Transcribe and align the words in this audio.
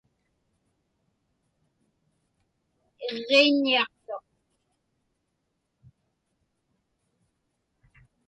Iġġiññiaqtuq. 3.07 4.27